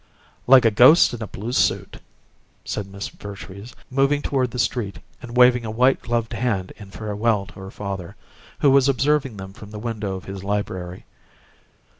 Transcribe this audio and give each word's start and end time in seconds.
"Like 0.47 0.65
a 0.65 0.71
ghost 0.71 1.13
in 1.13 1.21
a 1.21 1.27
blue 1.27 1.51
suit," 1.51 1.97
said 2.65 2.87
Miss 2.87 3.09
Vertrees, 3.09 3.75
moving 3.91 4.23
toward 4.23 4.49
the 4.49 4.57
street 4.57 4.97
and 5.21 5.37
waving 5.37 5.63
a 5.63 5.69
white 5.69 6.01
gloved 6.01 6.33
hand 6.33 6.73
in 6.77 6.89
farewell 6.89 7.45
to 7.45 7.59
her 7.59 7.69
father, 7.69 8.15
who 8.61 8.71
was 8.71 8.89
observing 8.89 9.37
them 9.37 9.53
from 9.53 9.69
the 9.69 9.77
window 9.77 10.15
of 10.15 10.25
his 10.25 10.43
library. 10.43 11.05